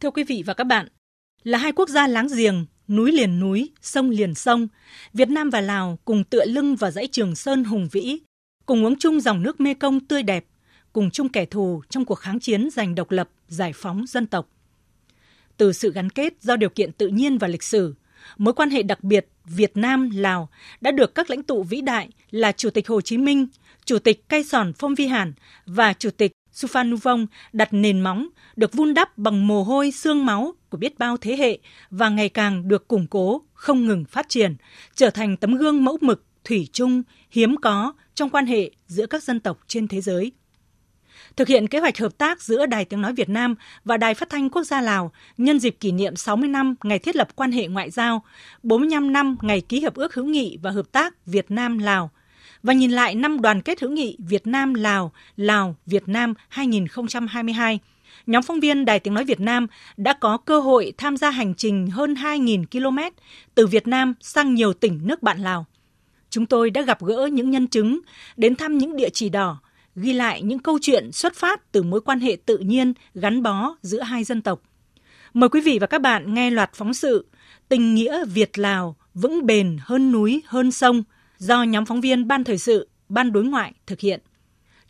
Thưa 0.00 0.10
quý 0.10 0.24
vị 0.24 0.42
và 0.46 0.54
các 0.54 0.64
bạn, 0.64 0.88
là 1.44 1.58
hai 1.58 1.72
quốc 1.72 1.88
gia 1.88 2.06
láng 2.06 2.28
giềng, 2.36 2.66
núi 2.88 3.12
liền 3.12 3.40
núi, 3.40 3.70
sông 3.82 4.10
liền 4.10 4.34
sông, 4.34 4.68
Việt 5.12 5.28
Nam 5.28 5.50
và 5.50 5.60
Lào 5.60 5.98
cùng 6.04 6.24
tựa 6.24 6.44
lưng 6.44 6.76
vào 6.76 6.90
dãy 6.90 7.06
Trường 7.12 7.34
Sơn 7.34 7.64
hùng 7.64 7.88
vĩ, 7.92 8.18
cùng 8.66 8.84
uống 8.84 8.98
chung 8.98 9.20
dòng 9.20 9.42
nước 9.42 9.60
Mê 9.60 9.74
Công 9.74 10.00
tươi 10.00 10.22
đẹp, 10.22 10.44
cùng 10.92 11.10
chung 11.10 11.28
kẻ 11.28 11.44
thù 11.44 11.82
trong 11.88 12.04
cuộc 12.04 12.14
kháng 12.14 12.40
chiến 12.40 12.70
giành 12.70 12.94
độc 12.94 13.10
lập, 13.10 13.30
giải 13.48 13.72
phóng 13.74 14.06
dân 14.06 14.26
tộc. 14.26 14.48
Từ 15.56 15.72
sự 15.72 15.92
gắn 15.92 16.10
kết 16.10 16.34
do 16.40 16.56
điều 16.56 16.68
kiện 16.68 16.92
tự 16.92 17.08
nhiên 17.08 17.38
và 17.38 17.48
lịch 17.48 17.62
sử, 17.62 17.94
mối 18.36 18.54
quan 18.54 18.70
hệ 18.70 18.82
đặc 18.82 19.04
biệt 19.04 19.28
Việt 19.44 19.76
Nam 19.76 20.10
Lào 20.14 20.48
đã 20.80 20.90
được 20.90 21.14
các 21.14 21.30
lãnh 21.30 21.42
tụ 21.42 21.62
vĩ 21.62 21.80
đại 21.80 22.08
là 22.30 22.52
Chủ 22.52 22.70
tịch 22.70 22.88
Hồ 22.88 23.00
Chí 23.00 23.18
Minh, 23.18 23.46
Chủ 23.84 23.98
tịch 23.98 24.28
Cây 24.28 24.44
Sòn 24.44 24.72
Phong 24.72 24.94
Vi 24.94 25.06
Hàn 25.06 25.32
và 25.66 25.92
Chủ 25.92 26.10
tịch 26.10 26.32
Suphanuvong 26.58 27.26
đặt 27.52 27.68
nền 27.72 28.00
móng, 28.00 28.28
được 28.56 28.72
vun 28.72 28.94
đắp 28.94 29.18
bằng 29.18 29.46
mồ 29.46 29.62
hôi 29.62 29.90
xương 29.90 30.26
máu 30.26 30.54
của 30.70 30.78
biết 30.78 30.98
bao 30.98 31.16
thế 31.16 31.36
hệ 31.36 31.58
và 31.90 32.08
ngày 32.08 32.28
càng 32.28 32.68
được 32.68 32.88
củng 32.88 33.06
cố, 33.06 33.42
không 33.54 33.86
ngừng 33.86 34.04
phát 34.04 34.28
triển, 34.28 34.56
trở 34.94 35.10
thành 35.10 35.36
tấm 35.36 35.56
gương 35.56 35.84
mẫu 35.84 35.98
mực, 36.00 36.24
thủy 36.44 36.68
chung, 36.72 37.02
hiếm 37.30 37.56
có 37.56 37.92
trong 38.14 38.30
quan 38.30 38.46
hệ 38.46 38.70
giữa 38.86 39.06
các 39.06 39.22
dân 39.22 39.40
tộc 39.40 39.58
trên 39.66 39.88
thế 39.88 40.00
giới. 40.00 40.32
Thực 41.36 41.48
hiện 41.48 41.68
kế 41.68 41.78
hoạch 41.78 41.98
hợp 41.98 42.18
tác 42.18 42.42
giữa 42.42 42.66
Đài 42.66 42.84
Tiếng 42.84 43.00
Nói 43.00 43.12
Việt 43.12 43.28
Nam 43.28 43.54
và 43.84 43.96
Đài 43.96 44.14
Phát 44.14 44.30
thanh 44.30 44.50
Quốc 44.50 44.64
gia 44.64 44.80
Lào 44.80 45.12
nhân 45.36 45.58
dịp 45.58 45.76
kỷ 45.80 45.92
niệm 45.92 46.16
60 46.16 46.48
năm 46.48 46.74
ngày 46.84 46.98
thiết 46.98 47.16
lập 47.16 47.28
quan 47.36 47.52
hệ 47.52 47.66
ngoại 47.66 47.90
giao, 47.90 48.24
45 48.62 49.12
năm 49.12 49.36
ngày 49.42 49.60
ký 49.60 49.80
Hiệp 49.80 49.94
ước 49.94 50.14
hữu 50.14 50.26
nghị 50.26 50.58
và 50.62 50.70
hợp 50.70 50.92
tác 50.92 51.26
Việt 51.26 51.50
Nam-Lào 51.50 52.10
và 52.62 52.72
nhìn 52.72 52.90
lại 52.90 53.14
năm 53.14 53.40
đoàn 53.40 53.62
kết 53.62 53.80
hữu 53.80 53.90
nghị 53.90 54.16
Việt 54.18 54.46
Nam 54.46 54.74
Lào, 54.74 55.12
Lào 55.36 55.76
Việt 55.86 56.08
Nam 56.08 56.34
2022. 56.48 57.78
Nhóm 58.26 58.42
phóng 58.42 58.60
viên 58.60 58.84
Đài 58.84 59.00
Tiếng 59.00 59.14
nói 59.14 59.24
Việt 59.24 59.40
Nam 59.40 59.66
đã 59.96 60.12
có 60.12 60.36
cơ 60.36 60.60
hội 60.60 60.92
tham 60.98 61.16
gia 61.16 61.30
hành 61.30 61.54
trình 61.54 61.90
hơn 61.90 62.14
2.000 62.14 62.64
km 62.70 62.98
từ 63.54 63.66
Việt 63.66 63.86
Nam 63.86 64.14
sang 64.20 64.54
nhiều 64.54 64.72
tỉnh 64.72 65.00
nước 65.02 65.22
bạn 65.22 65.38
Lào. 65.38 65.66
Chúng 66.30 66.46
tôi 66.46 66.70
đã 66.70 66.82
gặp 66.82 67.02
gỡ 67.02 67.28
những 67.32 67.50
nhân 67.50 67.66
chứng, 67.66 68.00
đến 68.36 68.54
thăm 68.54 68.78
những 68.78 68.96
địa 68.96 69.08
chỉ 69.08 69.28
đỏ, 69.28 69.60
ghi 69.96 70.12
lại 70.12 70.42
những 70.42 70.58
câu 70.58 70.78
chuyện 70.82 71.12
xuất 71.12 71.34
phát 71.34 71.72
từ 71.72 71.82
mối 71.82 72.00
quan 72.00 72.20
hệ 72.20 72.36
tự 72.46 72.58
nhiên 72.58 72.92
gắn 73.14 73.42
bó 73.42 73.76
giữa 73.82 74.02
hai 74.02 74.24
dân 74.24 74.42
tộc. 74.42 74.62
Mời 75.34 75.48
quý 75.48 75.60
vị 75.60 75.78
và 75.78 75.86
các 75.86 76.00
bạn 76.00 76.34
nghe 76.34 76.50
loạt 76.50 76.70
phóng 76.74 76.94
sự 76.94 77.26
Tình 77.68 77.94
nghĩa 77.94 78.24
Việt 78.24 78.58
Lào 78.58 78.96
vững 79.14 79.46
bền 79.46 79.76
hơn 79.80 80.12
núi 80.12 80.42
hơn 80.46 80.72
sông– 80.72 81.02
do 81.38 81.62
nhóm 81.62 81.84
phóng 81.84 82.00
viên 82.00 82.28
Ban 82.28 82.44
Thời 82.44 82.58
sự, 82.58 82.88
Ban 83.08 83.32
Đối 83.32 83.44
ngoại 83.44 83.72
thực 83.86 84.00
hiện. 84.00 84.20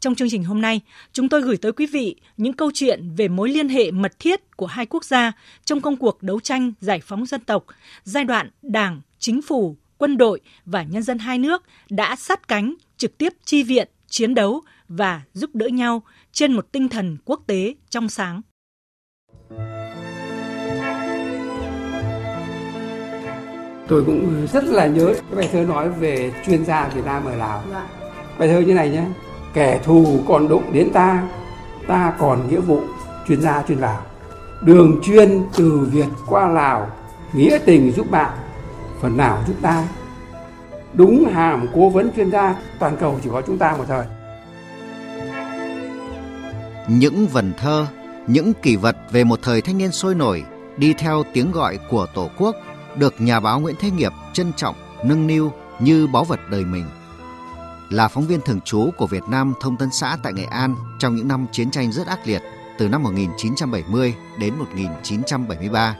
Trong 0.00 0.14
chương 0.14 0.30
trình 0.30 0.44
hôm 0.44 0.60
nay, 0.60 0.80
chúng 1.12 1.28
tôi 1.28 1.42
gửi 1.42 1.56
tới 1.56 1.72
quý 1.72 1.86
vị 1.86 2.16
những 2.36 2.52
câu 2.52 2.70
chuyện 2.74 3.10
về 3.16 3.28
mối 3.28 3.48
liên 3.48 3.68
hệ 3.68 3.90
mật 3.90 4.18
thiết 4.18 4.56
của 4.56 4.66
hai 4.66 4.86
quốc 4.86 5.04
gia 5.04 5.32
trong 5.64 5.80
công 5.80 5.96
cuộc 5.96 6.22
đấu 6.22 6.40
tranh 6.40 6.72
giải 6.80 7.00
phóng 7.04 7.26
dân 7.26 7.40
tộc, 7.40 7.64
giai 8.04 8.24
đoạn 8.24 8.50
Đảng, 8.62 9.00
Chính 9.18 9.42
phủ, 9.42 9.76
quân 9.98 10.16
đội 10.16 10.40
và 10.64 10.82
nhân 10.82 11.02
dân 11.02 11.18
hai 11.18 11.38
nước 11.38 11.62
đã 11.90 12.16
sát 12.16 12.48
cánh 12.48 12.74
trực 12.96 13.18
tiếp 13.18 13.32
chi 13.44 13.62
viện, 13.62 13.88
chiến 14.06 14.34
đấu 14.34 14.62
và 14.88 15.22
giúp 15.32 15.50
đỡ 15.54 15.66
nhau 15.66 16.02
trên 16.32 16.52
một 16.52 16.72
tinh 16.72 16.88
thần 16.88 17.16
quốc 17.24 17.42
tế 17.46 17.74
trong 17.90 18.08
sáng. 18.08 18.40
Tôi 23.88 24.04
cũng 24.04 24.46
rất 24.52 24.64
là 24.64 24.86
nhớ 24.86 25.06
cái 25.06 25.36
bài 25.36 25.48
thơ 25.52 25.64
nói 25.64 25.88
về 25.88 26.32
chuyên 26.46 26.64
gia 26.64 26.88
Việt 26.88 27.04
Nam 27.04 27.24
ở 27.24 27.34
Lào. 27.36 27.62
Dạ. 27.70 27.86
bài 28.38 28.48
thơ 28.48 28.60
như 28.60 28.74
này 28.74 28.90
nhé. 28.90 29.04
Kẻ 29.54 29.80
thù 29.84 30.20
còn 30.28 30.48
đụng 30.48 30.72
đến 30.72 30.90
ta 30.92 31.22
ta 31.86 32.12
còn 32.18 32.48
nghĩa 32.48 32.60
vụ 32.60 32.80
chuyên 33.28 33.40
gia 33.40 33.62
chuyên 33.62 33.78
vào 33.78 34.02
đường 34.62 35.00
chuyên 35.02 35.42
từ 35.56 35.88
Việt 35.92 36.06
qua 36.26 36.48
Lào 36.48 36.90
nghĩa 37.32 37.58
tình 37.64 37.92
giúp 37.92 38.10
bạn 38.10 38.38
phần 39.00 39.16
nào 39.16 39.38
giúp 39.46 39.56
ta? 39.62 39.84
Đúng 40.92 41.24
hàm 41.24 41.66
cố 41.74 41.88
vấn 41.88 42.10
chuyên 42.16 42.30
gia 42.30 42.54
toàn 42.78 42.96
cầu 43.00 43.18
chỉ 43.24 43.30
có 43.32 43.42
chúng 43.46 43.58
ta 43.58 43.76
một 43.78 43.84
thời. 43.88 44.06
Những 46.88 47.26
vần 47.26 47.52
thơ 47.58 47.86
những 48.26 48.52
kỷ 48.62 48.76
vật 48.76 48.96
về 49.10 49.24
một 49.24 49.38
thời 49.42 49.62
thanh 49.62 49.78
niên 49.78 49.92
sôi 49.92 50.14
nổi 50.14 50.44
đi 50.76 50.94
theo 50.94 51.22
tiếng 51.32 51.52
gọi 51.52 51.78
của 51.90 52.06
tổ 52.14 52.28
quốc 52.38 52.56
được 52.98 53.20
nhà 53.20 53.40
báo 53.40 53.60
Nguyễn 53.60 53.76
Thế 53.80 53.90
Nghiệp 53.90 54.12
trân 54.32 54.52
trọng 54.52 54.74
nâng 55.04 55.26
niu 55.26 55.52
như 55.80 56.06
báu 56.06 56.24
vật 56.24 56.40
đời 56.50 56.64
mình. 56.64 56.86
Là 57.90 58.08
phóng 58.08 58.26
viên 58.26 58.40
thường 58.40 58.60
trú 58.60 58.90
của 58.96 59.06
Việt 59.06 59.22
Nam 59.28 59.54
Thông 59.60 59.76
tấn 59.76 59.90
xã 59.90 60.16
tại 60.22 60.32
Nghệ 60.32 60.44
An 60.44 60.76
trong 60.98 61.16
những 61.16 61.28
năm 61.28 61.46
chiến 61.52 61.70
tranh 61.70 61.92
rất 61.92 62.06
ác 62.06 62.26
liệt 62.26 62.42
từ 62.78 62.88
năm 62.88 63.02
1970 63.02 64.14
đến 64.38 64.54
1973, 64.54 65.96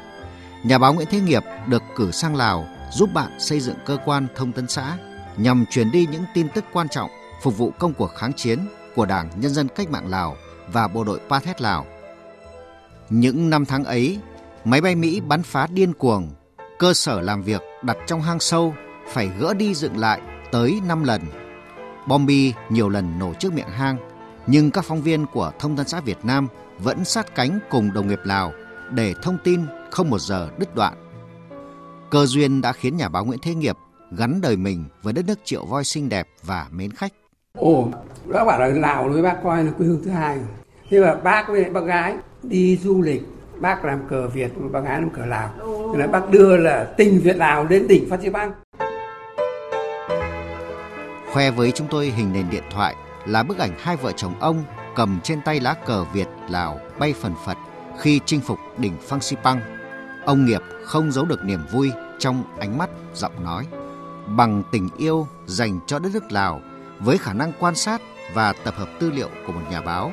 nhà 0.64 0.78
báo 0.78 0.94
Nguyễn 0.94 1.09
Thế 1.10 1.20
Nghiệp 1.20 1.42
được 1.66 1.82
cử 1.97 2.10
sang 2.10 2.36
Lào 2.36 2.66
giúp 2.92 3.10
bạn 3.15 3.41
xây 3.41 3.60
dựng 3.60 3.76
cơ 3.86 3.98
quan 4.04 4.26
thông 4.36 4.53
tấn 4.53 4.69
xã 4.69 4.97
nhằm 5.36 5.65
truyền 5.70 5.91
đi 5.91 6.06
những 6.12 6.25
tin 6.34 6.48
tức 6.54 6.65
quan 6.72 6.88
trọng 6.88 7.10
phục 7.42 7.59
vụ 7.59 7.72
công 7.78 7.94
cuộc 7.94 8.15
kháng 8.15 8.32
chiến 8.32 8.59
của 8.94 9.06
Đảng 9.06 9.30
Nhân 9.36 9.54
dân 9.54 9.69
Cách 9.69 9.91
mạng 9.91 10.10
Lào 10.10 10.36
và 10.72 10.88
bộ 10.88 11.04
đội 11.04 11.20
Pathet 11.28 11.60
Lào. 11.60 11.86
Những 13.10 13.50
năm 13.50 13.65
tháng 13.65 13.84
ấy, 13.84 14.19
máy 14.65 14.80
bay 14.80 14.94
Mỹ 14.94 15.20
bắn 15.20 15.42
phá 15.42 15.66
điên 15.66 15.92
cuồng 15.92 16.30
cơ 16.78 16.94
sở 16.94 17.21
làm 17.21 17.43
việc 17.43 17.62
đặt 17.83 17.97
trong 18.06 18.22
hang 18.22 18.41
sâu 18.41 18.75
phải 19.09 19.31
gỡ 19.41 19.55
đi 19.55 19.75
dựng 19.75 19.97
lại 19.97 20.21
tới 20.53 20.81
5 20.87 21.05
lần. 21.05 21.22
Bom 22.06 22.27
bi 22.27 22.53
nhiều 22.69 22.89
lần 22.89 23.19
nổ 23.19 23.34
trước 23.34 23.53
miệng 23.53 23.69
hang, 23.69 23.97
nhưng 24.47 24.71
các 24.71 24.84
phóng 24.84 25.03
viên 25.03 25.27
của 25.27 25.53
Thông 25.59 25.77
tấn 25.77 25.89
xã 25.89 26.00
Việt 26.00 26.19
Nam 26.22 26.49
vẫn 26.78 27.05
sát 27.05 27.34
cánh 27.34 27.59
cùng 27.71 27.93
đồng 27.93 28.09
nghiệp 28.09 28.21
Lào 28.25 28.53
để 28.91 29.15
thông 29.22 29.39
tin 29.44 29.61
không 29.91 30.11
một 30.11 30.19
giờ 30.19 30.49
đứt 30.59 30.75
đoạn. 30.75 30.94
Cơ 32.11 32.27
duyên 32.27 32.61
đã 32.61 32.72
khiến 32.72 32.97
nhà 32.97 33.09
báo 33.09 33.25
Nguyễn 33.25 33.39
Thế 33.43 33.55
Nghiệp 33.55 33.77
gắn 34.10 34.41
đời 34.41 34.56
mình 34.56 34.84
với 35.03 35.12
đất 35.12 35.25
nước 35.27 35.39
triệu 35.45 35.65
voi 35.65 35.84
xinh 35.84 36.09
đẹp 36.09 36.28
và 36.43 36.66
mến 36.71 36.91
khách. 36.91 37.12
Ồ, 37.59 37.89
các 38.33 38.45
bạn 38.45 38.60
ở 38.60 38.69
Lào 38.69 39.09
với 39.09 39.22
bác 39.22 39.37
coi 39.45 39.65
là 39.65 39.72
quê 39.72 39.87
hương 39.87 40.03
thứ 40.05 40.10
hai. 40.10 40.39
Thế 40.91 41.00
mà 41.00 41.15
bác 41.15 41.49
với 41.49 41.65
bác 41.65 41.81
gái 41.81 42.16
đi 42.43 42.77
du 42.77 43.03
lịch 43.03 43.22
bác 43.60 43.84
làm 43.84 44.09
cờ 44.09 44.28
Việt 44.28 44.50
bác 44.72 44.81
gái 44.81 45.00
làm 45.00 45.10
cờ 45.10 45.27
Lào 45.27 45.50
là 45.94 46.06
bác 46.06 46.31
đưa 46.31 46.56
là 46.56 46.84
tình 46.97 47.21
Việt 47.21 47.37
Lào 47.37 47.66
đến 47.66 47.88
đỉnh 47.88 48.10
Phát 48.10 48.21
Xi 48.22 48.28
Păng 48.31 48.53
khoe 51.32 51.50
với 51.50 51.72
chúng 51.72 51.87
tôi 51.91 52.06
hình 52.06 52.32
nền 52.32 52.50
điện 52.50 52.62
thoại 52.71 52.94
là 53.26 53.43
bức 53.43 53.59
ảnh 53.59 53.71
hai 53.78 53.97
vợ 53.97 54.12
chồng 54.16 54.34
ông 54.41 54.65
cầm 54.97 55.21
trên 55.22 55.41
tay 55.44 55.60
lá 55.60 55.75
cờ 55.75 56.04
Việt 56.04 56.28
Lào 56.48 56.81
bay 56.98 57.15
phần 57.21 57.34
phật 57.47 57.56
khi 57.98 58.21
chinh 58.27 58.41
phục 58.41 58.59
đỉnh 58.78 58.93
Phang 59.09 59.21
Xipang. 59.21 59.60
Ông 60.27 60.44
Nghiệp 60.44 60.62
không 60.84 61.12
giấu 61.12 61.25
được 61.25 61.44
niềm 61.44 61.60
vui 61.72 61.93
trong 62.19 62.44
ánh 62.59 62.78
mắt, 62.78 62.91
giọng 63.15 63.44
nói. 63.44 63.66
Bằng 64.27 64.62
tình 64.72 64.88
yêu 64.97 65.27
dành 65.47 65.81
cho 65.87 65.98
đất 65.98 66.10
nước 66.12 66.32
Lào 66.32 66.60
với 67.00 67.19
khả 67.19 67.32
năng 67.32 67.53
quan 67.60 67.75
sát 67.75 68.00
và 68.34 68.53
tập 68.53 68.75
hợp 68.77 68.88
tư 69.00 69.10
liệu 69.10 69.28
của 69.47 69.53
một 69.53 69.62
nhà 69.71 69.81
báo, 69.81 70.12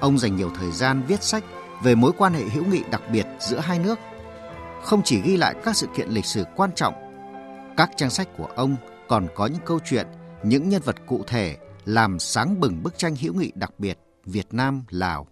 ông 0.00 0.18
dành 0.18 0.36
nhiều 0.36 0.50
thời 0.58 0.70
gian 0.70 1.02
viết 1.08 1.22
sách 1.22 1.44
về 1.82 1.94
mối 1.94 2.12
quan 2.18 2.32
hệ 2.32 2.44
hữu 2.44 2.64
nghị 2.64 2.82
đặc 2.90 3.02
biệt 3.12 3.26
giữa 3.40 3.58
hai 3.58 3.78
nước. 3.78 3.98
Không 4.82 5.02
chỉ 5.04 5.20
ghi 5.20 5.36
lại 5.36 5.54
các 5.64 5.76
sự 5.76 5.86
kiện 5.96 6.08
lịch 6.08 6.24
sử 6.24 6.44
quan 6.56 6.70
trọng, 6.74 6.94
các 7.76 7.90
trang 7.96 8.10
sách 8.10 8.28
của 8.36 8.48
ông 8.56 8.76
còn 9.08 9.26
có 9.34 9.46
những 9.46 9.62
câu 9.64 9.78
chuyện, 9.84 10.06
những 10.42 10.68
nhân 10.68 10.82
vật 10.84 10.96
cụ 11.06 11.22
thể 11.26 11.56
làm 11.84 12.18
sáng 12.18 12.60
bừng 12.60 12.82
bức 12.82 12.98
tranh 12.98 13.16
hữu 13.16 13.34
nghị 13.34 13.52
đặc 13.54 13.70
biệt 13.78 13.98
Việt 14.24 14.46
Nam 14.52 14.82
Lào. 14.90 15.26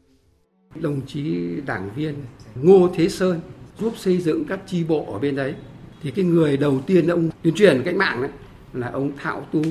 Đồng 0.74 1.00
chí 1.06 1.48
đảng 1.66 1.90
viên 1.94 2.14
Ngô 2.54 2.88
Thế 2.94 3.08
Sơn 3.08 3.40
giúp 3.80 3.92
xây 3.96 4.18
dựng 4.18 4.44
các 4.44 4.60
chi 4.66 4.84
bộ 4.84 5.12
ở 5.12 5.18
bên 5.18 5.36
đấy. 5.36 5.54
Thì 6.02 6.10
cái 6.10 6.24
người 6.24 6.56
đầu 6.56 6.80
tiên 6.86 7.06
ông 7.06 7.30
tuyên 7.42 7.54
truyền 7.54 7.82
cách 7.84 7.94
mạng 7.94 8.22
đấy 8.22 8.30
là 8.72 8.90
ông 8.90 9.12
Thạo 9.22 9.46
Tu. 9.52 9.62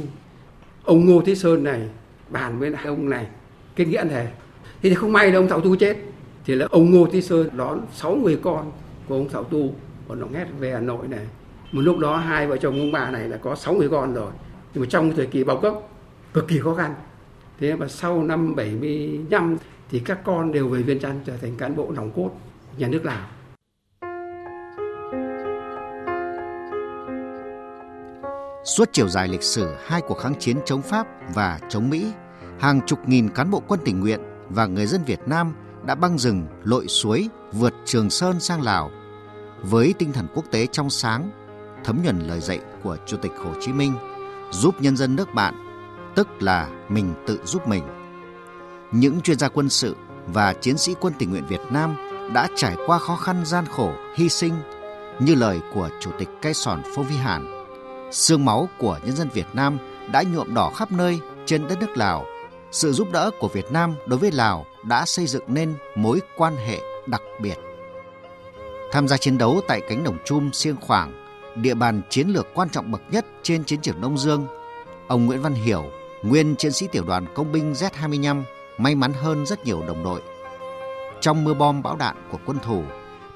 Ông 0.84 1.06
Ngô 1.06 1.22
Thế 1.26 1.36
Sơn 1.36 1.64
này 1.64 1.82
bàn 2.30 2.60
với 2.60 2.74
ông 2.86 3.10
này 3.10 3.28
kết 3.76 3.86
nghĩa 3.86 4.04
này. 4.04 4.28
Thì 4.82 4.94
không 4.94 5.12
may 5.12 5.32
là 5.32 5.38
ông 5.38 5.48
Thạo 5.48 5.62
Tu 5.62 5.76
chết 5.76 5.98
thì 6.46 6.56
là 6.56 6.68
ông 6.72 6.92
Ngô 6.92 7.08
Thế 7.12 7.22
Sơn 7.22 7.50
đón 7.58 7.86
6 7.94 8.16
người 8.16 8.40
con 8.44 8.72
của 9.08 9.16
ông 9.16 9.30
Thảo 9.30 9.44
Tu 9.44 9.74
còn 10.08 10.20
nó 10.20 10.28
hét 10.34 10.46
về 10.60 10.74
Hà 10.74 10.80
Nội 10.80 11.08
này. 11.08 11.28
Một 11.72 11.82
lúc 11.82 11.98
đó 11.98 12.18
hai 12.18 12.48
vợ 12.48 12.58
chồng 12.58 12.80
ông 12.80 12.92
bà 12.92 13.12
này 13.12 13.30
là 13.30 13.38
có 13.38 13.56
6 13.56 13.74
người 13.74 13.90
con 13.90 14.14
rồi. 14.14 14.32
Nhưng 14.74 14.84
mà 14.84 14.88
trong 14.90 15.14
thời 15.16 15.26
kỳ 15.26 15.44
bao 15.44 15.58
cấp 15.58 15.74
cực 16.34 16.48
kỳ 16.48 16.60
khó 16.60 16.76
khăn. 16.76 16.96
Thế 17.60 17.76
mà 17.76 17.88
sau 17.88 18.24
năm 18.24 18.56
75 18.56 19.58
thì 19.90 20.00
các 20.00 20.20
con 20.24 20.52
đều 20.52 20.70
về 20.70 20.82
Viên 20.82 21.00
Chăn 21.00 21.20
trở 21.26 21.38
thành 21.38 21.56
cán 21.58 21.76
bộ 21.76 21.92
nòng 21.96 22.12
cốt 22.12 22.32
nhà 22.78 22.88
nước 22.88 23.06
Lào. 23.06 23.28
Suốt 28.64 28.90
chiều 28.92 29.08
dài 29.08 29.28
lịch 29.28 29.44
sử 29.44 29.76
hai 29.86 30.02
cuộc 30.08 30.18
kháng 30.18 30.36
chiến 30.40 30.58
chống 30.66 30.82
Pháp 30.82 31.08
và 31.36 31.60
chống 31.70 31.90
Mỹ, 31.90 32.12
hàng 32.60 32.82
chục 32.86 33.00
nghìn 33.08 33.30
cán 33.30 33.52
bộ 33.52 33.62
quân 33.68 33.80
tình 33.86 34.00
nguyện 34.00 34.20
và 34.50 34.66
người 34.66 34.86
dân 34.86 35.04
Việt 35.04 35.20
Nam 35.26 35.54
đã 35.86 35.96
băng 35.96 36.18
rừng, 36.18 36.48
lội 36.64 36.88
suối, 36.88 37.30
vượt 37.52 37.74
Trường 37.86 38.10
Sơn 38.10 38.40
sang 38.40 38.62
Lào. 38.62 38.92
Với 39.62 39.94
tinh 40.00 40.14
thần 40.14 40.28
quốc 40.34 40.46
tế 40.52 40.68
trong 40.68 40.90
sáng, 40.90 41.32
thấm 41.84 42.00
nhuần 42.04 42.20
lời 42.20 42.40
dạy 42.40 42.60
của 42.84 42.98
Chủ 43.06 43.18
tịch 43.18 43.32
Hồ 43.44 43.52
Chí 43.60 43.74
Minh, 43.74 43.94
giúp 44.52 44.82
nhân 44.82 44.98
dân 44.98 45.16
nước 45.16 45.34
bạn, 45.34 45.54
tức 46.16 46.28
là 46.40 46.70
mình 46.90 47.14
tự 47.28 47.40
giúp 47.46 47.68
mình. 47.68 47.84
Những 48.92 49.22
chuyên 49.22 49.40
gia 49.40 49.50
quân 49.50 49.70
sự 49.70 49.96
và 50.28 50.54
chiến 50.54 50.78
sĩ 50.78 50.96
quân 51.00 51.14
tình 51.20 51.32
nguyện 51.32 51.48
Việt 51.48 51.62
Nam 51.70 51.96
đã 52.34 52.48
trải 52.56 52.76
qua 52.88 53.00
khó 53.00 53.16
khăn 53.16 53.46
gian 53.46 53.66
khổ, 53.66 53.92
hy 54.16 54.30
sinh 54.30 54.54
như 55.20 55.36
lời 55.36 55.62
của 55.74 55.90
Chủ 56.00 56.12
tịch 56.20 56.30
Cây 56.42 56.54
Sòn 56.54 56.82
Phô 56.96 57.04
Vi 57.04 57.16
Hàn. 57.16 57.68
Sương 58.12 58.46
máu 58.46 58.70
của 58.80 59.00
nhân 59.06 59.16
dân 59.16 59.30
Việt 59.34 59.48
Nam 59.54 59.78
đã 60.12 60.24
nhuộm 60.24 60.54
đỏ 60.54 60.72
khắp 60.76 60.92
nơi 60.92 61.20
trên 61.46 61.68
đất 61.68 61.80
nước 61.80 61.98
Lào. 61.98 62.26
Sự 62.72 62.92
giúp 62.92 63.08
đỡ 63.12 63.32
của 63.40 63.48
Việt 63.48 63.72
Nam 63.72 63.96
đối 64.06 64.20
với 64.20 64.32
Lào 64.32 64.66
đã 64.84 65.06
xây 65.06 65.28
dựng 65.28 65.44
nên 65.48 65.74
mối 65.96 66.22
quan 66.38 66.56
hệ 66.56 66.80
đặc 67.06 67.22
biệt. 67.42 67.56
Tham 68.92 69.08
gia 69.08 69.18
chiến 69.18 69.38
đấu 69.38 69.62
tại 69.68 69.82
cánh 69.90 70.04
đồng 70.04 70.18
chum 70.26 70.52
Siêng 70.52 70.76
Khoảng, 70.82 71.14
địa 71.56 71.74
bàn 71.74 72.02
chiến 72.10 72.28
lược 72.28 72.48
quan 72.54 72.70
trọng 72.70 72.92
bậc 72.92 73.02
nhất 73.12 73.26
trên 73.44 73.64
chiến 73.64 73.82
trường 73.82 74.02
Đông 74.02 74.18
Dương, 74.18 74.48
ông 75.08 75.26
Nguyễn 75.26 75.42
Văn 75.42 75.54
Hiểu, 75.54 75.86
nguyên 76.24 76.56
chiến 76.56 76.72
sĩ 76.72 76.88
tiểu 76.92 77.04
đoàn 77.04 77.26
công 77.36 77.52
binh 77.52 77.74
Z25, 77.74 78.44
may 78.78 78.96
mắn 78.96 79.14
hơn 79.14 79.46
rất 79.46 79.66
nhiều 79.66 79.84
đồng 79.88 80.04
đội. 80.04 80.22
Trong 81.22 81.44
mưa 81.44 81.54
bom 81.54 81.84
bão 81.84 81.96
đạn 81.96 82.16
của 82.32 82.38
quân 82.46 82.58
thủ, 82.64 82.84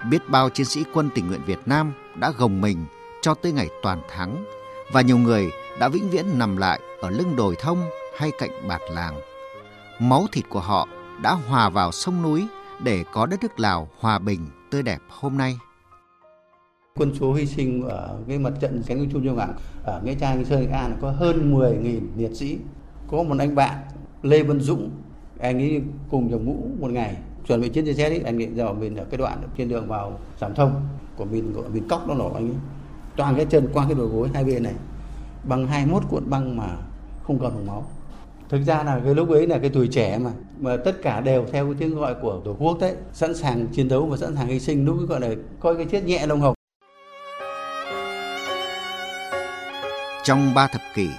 biết 0.10 0.30
bao 0.30 0.50
chiến 0.50 0.66
sĩ 0.66 0.84
quân 0.94 1.10
tình 1.16 1.28
nguyện 1.28 1.42
Việt 1.46 1.60
Nam 1.66 1.94
đã 2.16 2.32
gồng 2.38 2.62
mình 2.62 2.86
cho 3.22 3.34
tới 3.34 3.52
ngày 3.52 3.70
toàn 3.82 4.02
thắng 4.10 4.46
và 4.92 5.02
nhiều 5.02 5.18
người 5.18 5.52
đã 5.80 5.88
vĩnh 5.88 6.10
viễn 6.10 6.40
nằm 6.40 6.58
lại 6.58 6.80
ở 7.02 7.10
lưng 7.10 7.36
đồi 7.36 7.56
thông 7.56 7.84
hay 8.18 8.32
cạnh 8.40 8.68
bạt 8.68 8.82
làng. 8.92 9.22
Máu 10.00 10.26
thịt 10.32 10.46
của 10.50 10.60
họ 10.60 10.88
đã 11.22 11.32
hòa 11.32 11.70
vào 11.70 11.92
sông 11.92 12.22
núi 12.22 12.48
để 12.80 13.04
có 13.12 13.26
đất 13.26 13.44
nước 13.44 13.60
Lào 13.60 13.90
hòa 14.00 14.20
bình 14.20 14.48
tươi 14.72 14.84
đẹp 14.84 15.00
hôm 15.10 15.38
nay. 15.38 15.58
Quân 16.96 17.12
số 17.20 17.34
hy 17.34 17.46
sinh 17.46 17.82
ở 17.90 18.20
cái 18.28 18.40
mặt 18.40 18.54
trận 18.60 18.84
cánh 18.88 19.10
Trung 19.10 19.26
Châu 19.26 19.36
Ngạn 19.36 19.54
ở 19.84 20.02
Nghĩa 20.04 20.16
Trang 20.16 20.46
Sơn 20.46 20.62
Nghệ 20.62 20.68
An 20.68 20.98
có 21.02 21.12
hơn 21.12 21.54
10.000 21.54 22.00
liệt 22.18 22.36
sĩ. 22.36 22.58
Có 23.08 23.24
một 23.24 23.36
anh 23.40 23.56
bạn 23.56 23.78
Lê 24.22 24.44
Văn 24.44 24.60
Dũng, 24.60 24.90
anh 25.40 25.58
ấy 25.58 25.82
cùng 26.10 26.32
dòng 26.32 26.46
ngũ 26.46 26.56
một 26.80 26.92
ngày 26.92 27.18
chuẩn 27.48 27.62
bị 27.62 27.70
chiến 27.70 27.96
xe 27.96 28.10
đấy 28.10 28.22
anh 28.26 28.42
ấy 28.42 28.50
giờ 28.56 28.74
mình 28.74 28.96
ở 28.96 29.06
cái 29.06 29.18
đoạn 29.18 29.42
trên 29.58 29.70
đường 29.70 29.88
vào 29.88 30.20
giảm 30.42 30.56
Thông 30.56 30.88
của 31.16 31.26
mình 31.26 31.54
của 31.54 31.64
mình 31.74 31.88
cóc 31.88 32.08
nó 32.08 32.14
nổ 32.14 32.32
anh 32.34 32.50
ấy 32.50 32.56
toàn 33.16 33.36
cái 33.36 33.46
chân 33.46 33.70
qua 33.74 33.86
cái 33.86 33.96
đồi 33.96 34.08
gối 34.08 34.30
hai 34.34 34.44
bên 34.44 34.64
này 34.64 34.74
bằng 35.44 35.68
21 35.68 36.04
cuộn 36.10 36.30
băng 36.30 36.58
mà 36.58 36.78
không 37.24 37.40
còn 37.40 37.54
hồng 37.54 37.68
máu 37.68 37.86
thực 38.52 38.64
ra 38.66 38.84
là 38.84 39.02
cái 39.06 39.16
lúc 39.16 39.30
ấy 39.30 39.48
là 39.48 39.58
cái 39.58 39.70
tuổi 39.70 39.88
trẻ 39.88 40.18
mà 40.18 40.32
mà 40.60 40.78
tất 40.86 41.02
cả 41.02 41.22
đều 41.22 41.46
theo 41.52 41.66
cái 41.66 41.76
tiếng 41.80 41.96
gọi 41.96 42.16
của 42.22 42.42
tổ 42.46 42.56
quốc 42.60 42.80
đấy 42.80 42.96
sẵn 43.14 43.36
sàng 43.36 43.68
chiến 43.68 43.88
đấu 43.88 44.06
và 44.06 44.18
sẵn 44.18 44.36
sàng 44.36 44.48
hy 44.48 44.60
sinh 44.60 44.86
lúc 44.86 44.98
ấy 44.98 45.06
gọi 45.06 45.22
là 45.22 45.30
coi 45.60 45.76
cái 45.76 45.86
chết 45.92 46.04
nhẹ 46.04 46.26
lông 46.28 46.42
hồng 46.42 46.54
trong 50.24 50.54
ba 50.54 50.68
thập 50.68 50.82
kỷ 50.96 51.10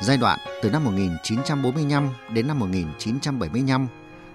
giai 0.00 0.16
đoạn 0.16 0.38
từ 0.62 0.70
năm 0.70 0.84
1945 0.84 2.08
đến 2.32 2.46
năm 2.46 2.58
1975 2.58 3.86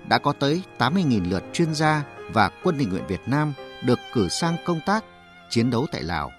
đã 0.10 0.18
có 0.18 0.34
tới 0.40 0.62
80.000 0.80 1.30
lượt 1.30 1.44
chuyên 1.54 1.76
gia 1.76 2.04
và 2.34 2.50
quân 2.64 2.76
tình 2.80 2.90
nguyện 2.90 3.08
Việt 3.08 3.22
Nam 3.26 3.54
được 3.86 4.00
cử 4.14 4.28
sang 4.28 4.56
công 4.66 4.80
tác, 4.86 5.04
chiến 5.50 5.72
đấu 5.72 5.86
tại 5.92 6.04
Lào. 6.04 6.32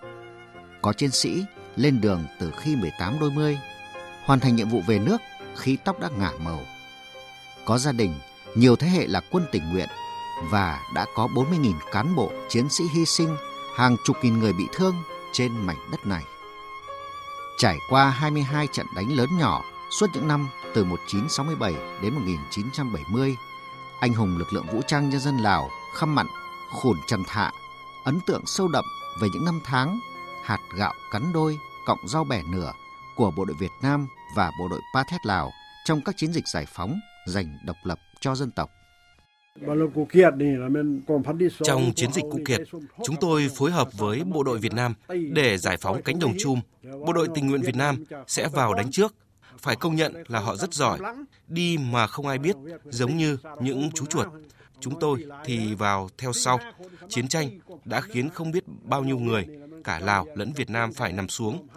Có 0.82 0.92
chiến 0.92 1.10
sĩ 1.10 1.44
lên 1.76 2.00
đường 2.00 2.24
từ 2.40 2.50
khi 2.58 2.76
18 2.76 3.16
đôi 3.20 3.30
mươi, 3.30 3.58
hoàn 4.24 4.40
thành 4.40 4.56
nhiệm 4.56 4.68
vụ 4.68 4.80
về 4.86 4.98
nước 4.98 5.20
khi 5.56 5.76
tóc 5.84 6.00
đã 6.00 6.08
ngả 6.18 6.30
màu. 6.44 6.60
Có 7.64 7.78
gia 7.78 7.92
đình, 7.92 8.14
nhiều 8.54 8.76
thế 8.76 8.88
hệ 8.88 9.06
là 9.06 9.20
quân 9.30 9.46
tình 9.52 9.70
nguyện 9.72 9.88
và 10.50 10.82
đã 10.94 11.06
có 11.14 11.28
40.000 11.34 11.72
cán 11.92 12.14
bộ 12.14 12.32
chiến 12.48 12.68
sĩ 12.68 12.84
hy 12.94 13.04
sinh, 13.04 13.36
hàng 13.76 13.96
chục 14.04 14.16
nghìn 14.22 14.38
người 14.38 14.52
bị 14.52 14.64
thương 14.72 14.94
trên 15.32 15.66
mảnh 15.66 15.90
đất 15.90 16.06
này. 16.06 16.24
Trải 17.58 17.78
qua 17.88 18.10
22 18.10 18.66
trận 18.66 18.86
đánh 18.96 19.12
lớn 19.12 19.28
nhỏ 19.38 19.64
suốt 19.90 20.06
những 20.14 20.28
năm 20.28 20.48
từ 20.74 20.84
1967 20.84 21.74
đến 22.02 22.14
1970, 22.14 23.36
anh 24.00 24.14
hùng 24.14 24.38
lực 24.38 24.52
lượng 24.52 24.66
vũ 24.72 24.80
trang 24.86 25.10
nhân 25.10 25.20
dân 25.20 25.36
Lào 25.36 25.70
Khăm 25.94 26.14
Mặn, 26.14 26.26
Khổn 26.72 26.96
Trần 27.06 27.24
Thạ 27.24 27.52
ấn 28.04 28.20
tượng 28.20 28.46
sâu 28.46 28.68
đậm 28.68 28.84
về 29.20 29.28
những 29.32 29.44
năm 29.44 29.60
tháng 29.64 30.00
hạt 30.42 30.60
gạo 30.74 30.94
cắn 31.10 31.32
đôi 31.32 31.58
cộng 31.86 32.08
rau 32.08 32.24
bẻ 32.24 32.42
nửa 32.42 32.72
của 33.14 33.30
bộ 33.30 33.44
đội 33.44 33.56
Việt 33.56 33.72
Nam 33.82 34.06
và 34.36 34.50
bộ 34.58 34.68
đội 34.68 34.80
Pathet 34.94 35.26
Lào 35.26 35.52
trong 35.84 36.00
các 36.04 36.16
chiến 36.16 36.32
dịch 36.32 36.48
giải 36.48 36.66
phóng 36.68 37.00
giành 37.26 37.58
độc 37.64 37.76
lập 37.84 37.98
cho 38.20 38.34
dân 38.34 38.50
tộc. 38.50 38.70
Trong 41.62 41.92
chiến 41.96 42.12
dịch 42.12 42.24
Cụ 42.30 42.38
Kiệt, 42.46 42.60
chúng 43.04 43.16
tôi 43.20 43.50
phối 43.56 43.70
hợp 43.70 43.88
với 43.92 44.24
bộ 44.24 44.42
đội 44.42 44.58
Việt 44.58 44.72
Nam 44.72 44.94
để 45.32 45.58
giải 45.58 45.76
phóng 45.76 46.02
cánh 46.02 46.18
đồng 46.18 46.34
chum. 46.38 46.60
Bộ 47.06 47.12
đội 47.12 47.28
tình 47.34 47.46
nguyện 47.46 47.62
Việt 47.62 47.76
Nam 47.76 48.04
sẽ 48.26 48.48
vào 48.48 48.74
đánh 48.74 48.90
trước. 48.90 49.14
Phải 49.58 49.76
công 49.76 49.96
nhận 49.96 50.14
là 50.28 50.40
họ 50.40 50.56
rất 50.56 50.74
giỏi, 50.74 50.98
đi 51.48 51.78
mà 51.78 52.06
không 52.06 52.26
ai 52.26 52.38
biết, 52.38 52.56
giống 52.84 53.16
như 53.16 53.38
những 53.60 53.90
chú 53.94 54.06
chuột. 54.06 54.26
Chúng 54.80 55.00
tôi 55.00 55.24
thì 55.44 55.74
vào 55.74 56.08
theo 56.18 56.32
sau. 56.32 56.58
Chiến 57.08 57.28
tranh 57.28 57.50
đã 57.84 58.00
khiến 58.00 58.30
không 58.30 58.50
biết 58.50 58.64
bao 58.82 59.04
nhiêu 59.04 59.18
người, 59.18 59.46
cả 59.84 59.98
Lào 59.98 60.26
lẫn 60.34 60.52
Việt 60.52 60.70
Nam 60.70 60.92
phải 60.92 61.12
nằm 61.12 61.28
xuống. 61.28 61.68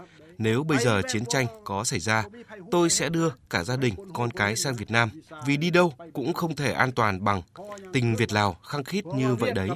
Nếu 0.44 0.64
bây 0.64 0.78
giờ 0.78 1.02
chiến 1.08 1.26
tranh 1.26 1.48
có 1.64 1.84
xảy 1.84 2.00
ra, 2.00 2.24
tôi 2.72 2.90
sẽ 2.90 3.10
đưa 3.10 3.30
cả 3.50 3.64
gia 3.64 3.76
đình, 3.76 3.94
con 4.14 4.32
cái 4.32 4.56
sang 4.56 4.76
Việt 4.76 4.92
Nam. 4.92 5.10
Vì 5.46 5.58
đi 5.58 5.70
đâu 5.70 5.94
cũng 6.14 6.34
không 6.34 6.56
thể 6.56 6.72
an 6.72 6.92
toàn 6.92 7.24
bằng 7.24 7.42
tình 7.94 8.16
Việt 8.16 8.34
Lào 8.34 8.54
khăng 8.54 8.84
khít 8.84 9.06
như 9.06 9.36
vậy 9.36 9.52
đấy. 9.52 9.70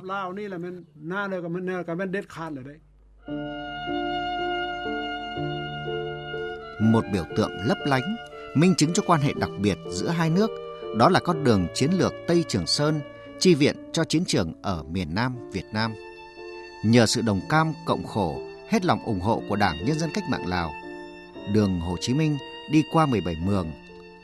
Một 6.82 7.04
biểu 7.14 7.24
tượng 7.36 7.52
lấp 7.66 7.78
lánh, 7.86 8.16
minh 8.56 8.76
chứng 8.78 8.94
cho 8.94 9.04
quan 9.08 9.22
hệ 9.22 9.34
đặc 9.40 9.50
biệt 9.60 9.78
giữa 9.92 10.10
hai 10.10 10.30
nước, 10.30 10.50
đó 10.98 11.10
là 11.10 11.20
con 11.20 11.44
đường 11.44 11.68
chiến 11.74 11.92
lược 11.92 12.14
Tây 12.28 12.44
Trường 12.48 12.68
Sơn, 12.68 13.00
chi 13.40 13.56
viện 13.56 13.76
cho 13.94 14.04
chiến 14.04 14.26
trường 14.26 14.54
ở 14.62 14.84
miền 14.84 15.16
Nam 15.16 15.36
Việt 15.52 15.66
Nam. 15.74 15.94
Nhờ 16.86 17.06
sự 17.06 17.22
đồng 17.22 17.42
cam 17.50 17.74
cộng 17.86 18.04
khổ, 18.04 18.42
hết 18.70 18.86
lòng 18.86 19.04
ủng 19.06 19.20
hộ 19.20 19.44
của 19.50 19.56
Đảng 19.56 19.86
Nhân 19.86 20.00
dân 20.00 20.10
Cách 20.14 20.24
mạng 20.30 20.48
Lào, 20.48 20.74
đường 21.54 21.80
Hồ 21.80 21.98
Chí 22.02 22.14
Minh 22.14 22.38
đi 22.72 22.84
qua 22.92 23.06
17 23.06 23.36
mường 23.46 23.72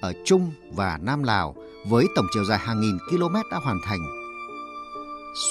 ở 0.01 0.13
Trung 0.25 0.51
và 0.71 0.99
Nam 1.01 1.23
Lào 1.23 1.55
với 1.87 2.05
tổng 2.15 2.25
chiều 2.33 2.45
dài 2.45 2.57
hàng 2.57 2.81
nghìn 2.81 2.97
km 3.09 3.35
đã 3.51 3.57
hoàn 3.63 3.79
thành. 3.85 3.99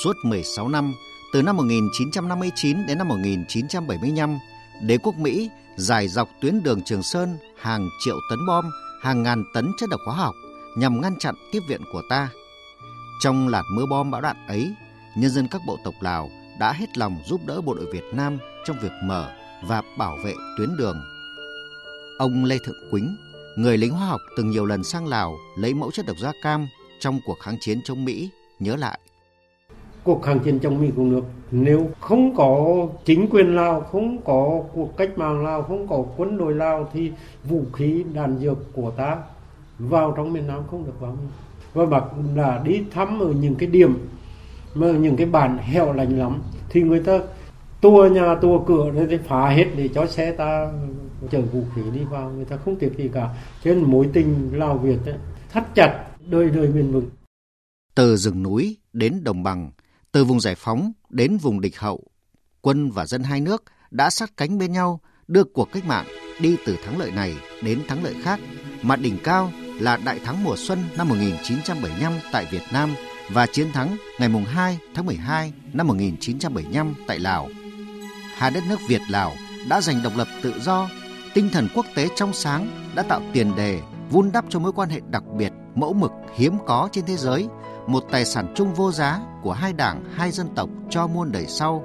Suốt 0.03 0.17
16 0.23 0.69
năm, 0.69 0.95
từ 1.33 1.43
năm 1.43 1.57
1959 1.57 2.87
đến 2.87 2.99
năm 2.99 3.09
1975, 3.09 4.39
đế 4.83 4.99
quốc 4.99 5.15
Mỹ 5.19 5.51
dài 5.77 6.09
dọc 6.09 6.29
tuyến 6.41 6.63
đường 6.63 6.83
Trường 6.83 7.03
Sơn 7.03 7.39
hàng 7.61 7.89
triệu 8.05 8.17
tấn 8.31 8.47
bom, 8.47 8.71
hàng 9.03 9.23
ngàn 9.23 9.45
tấn 9.55 9.73
chất 9.79 9.91
độc 9.91 10.01
hóa 10.07 10.15
học 10.15 10.35
nhằm 10.77 11.01
ngăn 11.01 11.19
chặn 11.19 11.35
tiếp 11.53 11.61
viện 11.69 11.81
của 11.93 12.03
ta. 12.09 12.29
Trong 13.21 13.49
lạt 13.49 13.63
mưa 13.73 13.87
bom 13.87 14.11
bão 14.11 14.21
đạn 14.21 14.47
ấy, 14.47 14.75
nhân 15.17 15.31
dân 15.31 15.49
các 15.49 15.61
bộ 15.67 15.77
tộc 15.85 15.95
Lào 16.01 16.31
đã 16.59 16.73
hết 16.73 16.99
lòng 16.99 17.17
giúp 17.27 17.41
đỡ 17.47 17.61
bộ 17.61 17.75
đội 17.75 17.87
Việt 17.93 18.05
Nam 18.13 18.39
trong 18.65 18.77
việc 18.83 18.93
mở 19.05 19.31
và 19.67 19.83
bảo 19.99 20.17
vệ 20.25 20.33
tuyến 20.59 20.77
đường. 20.77 20.97
Ông 22.19 22.45
Lê 22.45 22.59
Thượng 22.65 22.91
Quýnh, 22.91 23.17
người 23.57 23.77
lính 23.77 23.93
hóa 23.93 24.07
học 24.07 24.21
từng 24.37 24.51
nhiều 24.51 24.67
lần 24.67 24.85
sang 24.85 25.07
Lào 25.07 25.37
lấy 25.59 25.75
mẫu 25.75 25.91
chất 25.91 26.07
độc 26.07 26.17
da 26.19 26.33
cam 26.43 26.67
trong 27.01 27.21
cuộc 27.27 27.39
kháng 27.41 27.57
chiến 27.61 27.81
chống 27.85 28.05
Mỹ, 28.05 28.31
nhớ 28.59 28.77
lại. 28.77 28.99
Cuộc 30.05 30.23
kháng 30.23 30.39
chiến 30.39 30.59
chống 30.59 30.81
Mỹ 30.81 30.91
của 30.97 31.03
nước 31.03 31.23
nếu 31.51 31.91
không 32.01 32.37
có 32.37 32.87
chính 33.05 33.29
quyền 33.31 33.55
Lào, 33.55 33.81
không 33.81 34.23
có 34.23 34.63
cuộc 34.73 34.97
cách 34.97 35.19
mạng 35.19 35.45
Lào, 35.45 35.63
không 35.63 35.89
có 35.89 36.05
quân 36.17 36.39
đội 36.39 36.55
Lào 36.55 36.91
thì 36.93 37.13
vũ 37.45 37.65
khí 37.73 38.05
đạn 38.15 38.39
dược 38.39 38.59
của 38.73 38.91
ta 38.91 39.17
vào 39.79 40.15
trong 40.17 40.33
miền 40.33 40.47
Nam 40.47 40.63
không 40.71 40.87
được 40.87 41.01
vào 41.01 41.17
và 41.75 41.87
bác 41.87 42.01
đã 42.37 42.63
đi 42.65 42.83
thăm 42.91 43.21
ở 43.21 43.33
những 43.41 43.55
cái 43.55 43.69
điểm 43.69 44.09
mà 44.75 44.87
những 44.87 45.17
cái 45.17 45.27
bản 45.27 45.59
heo 45.59 45.93
lành 45.93 46.19
lắm 46.19 46.43
thì 46.71 46.83
người 46.83 47.01
ta 47.01 47.19
tua 47.81 48.09
nhà 48.09 48.35
tua 48.35 48.59
cửa 48.67 48.91
để 49.09 49.19
phá 49.29 49.49
hết 49.49 49.67
để 49.77 49.89
cho 49.95 50.07
xe 50.07 50.33
ta 50.33 50.73
chở 51.31 51.41
vũ 51.41 51.65
khí 51.75 51.83
đi 51.95 52.01
vào 52.05 52.31
người 52.31 52.45
ta 52.45 52.57
không 52.57 52.77
tiếc 52.77 52.91
gì 52.99 53.11
cả. 53.15 53.29
Cho 53.65 53.75
nên 53.75 53.91
mối 53.91 54.09
tình 54.13 54.51
lào 54.53 54.79
việt 54.79 54.99
ấy, 55.07 55.15
thắt 55.51 55.75
chặt 55.75 56.05
đời 56.21 56.51
đời 56.51 56.67
bền 56.67 56.93
vững. 56.93 57.11
Từ 57.95 58.17
rừng 58.17 58.43
núi 58.43 58.77
đến 58.93 59.25
đồng 59.25 59.43
bằng 59.43 59.71
từ 60.13 60.25
vùng 60.25 60.41
giải 60.41 60.55
phóng 60.55 60.93
đến 61.11 61.37
vùng 61.37 61.61
địch 61.61 61.79
hậu 61.79 62.05
quân 62.61 62.91
và 62.91 63.07
dân 63.07 63.23
hai 63.23 63.41
nước 63.41 63.65
đã 63.91 64.11
sát 64.11 64.37
cánh 64.37 64.59
bên 64.59 64.73
nhau 64.73 65.01
đưa 65.29 65.45
cuộc 65.45 65.69
cách 65.73 65.85
mạng 65.85 66.07
đi 66.41 66.57
từ 66.67 66.77
thắng 66.85 66.99
lợi 66.99 67.11
này 67.11 67.35
đến 67.63 67.79
thắng 67.89 68.05
lợi 68.05 68.15
khác. 68.23 68.41
Mà 68.83 68.97
đỉnh 68.97 69.19
cao 69.25 69.53
là 69.81 69.97
đại 70.05 70.19
thắng 70.19 70.45
mùa 70.45 70.57
xuân 70.57 70.79
năm 70.97 71.09
1975 71.09 72.13
tại 72.33 72.47
Việt 72.51 72.63
Nam 72.73 72.91
và 73.29 73.47
chiến 73.47 73.73
thắng 73.73 73.97
ngày 74.19 74.29
2 74.47 74.79
tháng 74.95 75.07
12 75.07 75.53
năm 75.73 75.87
1975 75.87 76.95
tại 77.07 77.19
Lào. 77.19 77.49
Hai 78.37 78.51
đất 78.51 78.63
nước 78.69 78.81
Việt 78.89 79.01
Lào 79.11 79.33
đã 79.69 79.81
giành 79.81 80.03
độc 80.03 80.13
lập 80.17 80.29
tự 80.43 80.55
do, 80.61 80.89
tinh 81.35 81.49
thần 81.53 81.69
quốc 81.75 81.87
tế 81.95 82.09
trong 82.17 82.33
sáng 82.33 82.69
đã 82.95 83.03
tạo 83.03 83.23
tiền 83.33 83.57
đề 83.57 83.81
vun 84.11 84.33
đắp 84.33 84.45
cho 84.49 84.59
mối 84.59 84.73
quan 84.73 84.89
hệ 84.89 85.01
đặc 85.11 85.23
biệt, 85.37 85.53
mẫu 85.75 85.93
mực 85.93 86.11
hiếm 86.37 86.59
có 86.67 86.89
trên 86.93 87.05
thế 87.07 87.17
giới, 87.17 87.47
một 87.87 88.05
tài 88.11 88.25
sản 88.25 88.53
chung 88.55 88.75
vô 88.75 88.93
giá 88.93 89.21
của 89.43 89.53
hai 89.53 89.73
đảng, 89.73 90.05
hai 90.17 90.31
dân 90.31 90.49
tộc 90.55 90.69
cho 90.91 91.07
muôn 91.07 91.33
đời 91.33 91.47
sau 91.49 91.85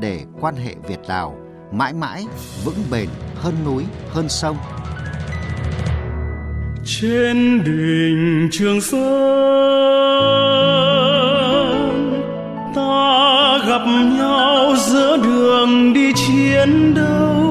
để 0.00 0.24
quan 0.40 0.56
hệ 0.56 0.74
Việt 0.88 1.00
Lào 1.06 1.38
mãi 1.72 1.92
mãi 1.92 2.26
vững 2.64 2.84
bền 2.90 3.08
hơn 3.34 3.54
núi, 3.64 3.84
hơn 4.08 4.28
sông. 4.28 4.56
Trên 6.84 7.64
đỉnh 7.64 8.48
Trường 8.52 8.80
Sơn 8.80 10.73
gặp 13.74 13.86
nhau 14.18 14.74
giữa 14.76 15.16
đường 15.16 15.92
đi 15.92 16.12
chiến 16.12 16.94
đấu. 16.94 17.44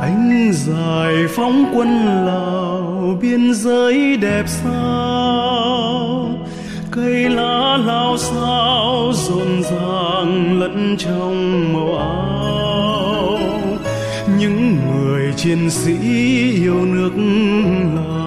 Anh 0.00 0.52
giải 0.52 1.14
phóng 1.28 1.64
quân 1.74 1.88
lào, 2.26 3.18
biên 3.22 3.54
giới 3.54 4.16
đẹp 4.16 4.44
sao? 4.46 6.28
Cây 6.90 7.28
lá 7.30 7.78
lao 7.86 8.18
sao, 8.18 9.12
rộn 9.14 9.62
ràng 9.62 10.60
lẫn 10.60 10.96
trong 10.98 11.72
màu 11.72 11.98
áo. 11.98 13.38
Những 14.38 14.76
người 14.76 15.32
chiến 15.36 15.70
sĩ 15.70 15.96
yêu 16.62 16.84
nước 16.84 17.12
lào 17.96 18.17